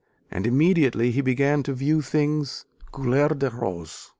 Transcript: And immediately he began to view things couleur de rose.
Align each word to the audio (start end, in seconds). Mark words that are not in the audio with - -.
And 0.31 0.47
immediately 0.47 1.11
he 1.11 1.21
began 1.21 1.61
to 1.61 1.73
view 1.75 2.01
things 2.01 2.65
couleur 2.91 3.37
de 3.37 3.51
rose. 3.51 4.09